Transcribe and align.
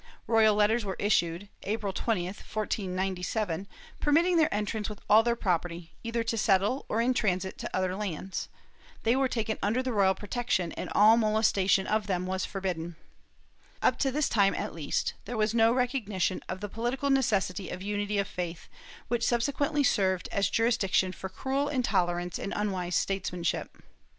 Royal 0.25 0.55
letters 0.55 0.83
were 0.83 0.95
issued, 0.97 1.47
April 1.61 1.93
20, 1.93 2.25
1497, 2.25 3.67
permitting 3.99 4.35
their 4.35 4.51
entrance 4.51 4.89
with 4.89 4.99
all 5.07 5.21
their 5.21 5.35
property, 5.35 5.91
either 6.03 6.23
to 6.23 6.39
settle 6.39 6.87
or 6.89 7.01
in 7.01 7.13
transit 7.13 7.59
to 7.59 7.69
other 7.71 7.95
lands; 7.95 8.49
they 9.03 9.15
were 9.15 9.27
taken 9.27 9.59
under 9.61 9.83
the 9.83 9.93
royal 9.93 10.15
protection 10.15 10.71
and 10.71 10.89
all 10.95 11.17
molestation 11.17 11.85
of 11.85 12.07
them 12.07 12.25
was 12.25 12.45
forbidden,^ 12.45 12.95
Up 13.83 13.99
to 13.99 14.11
this 14.11 14.27
time, 14.27 14.55
at 14.55 14.73
least, 14.73 15.13
there 15.25 15.37
was 15.37 15.53
no 15.53 15.71
recognition 15.71 16.41
of 16.49 16.61
the 16.61 16.67
political 16.67 17.11
necessity 17.11 17.69
of 17.69 17.83
unity 17.83 18.17
of 18.17 18.27
faith, 18.27 18.67
which 19.07 19.23
subsequently 19.23 19.83
served 19.83 20.27
as 20.31 20.49
justification 20.49 21.11
for 21.11 21.29
cruel 21.29 21.69
intolerance 21.69 22.39
and 22.39 22.53
imwise 22.53 22.93
statesmanship. 22.95 23.83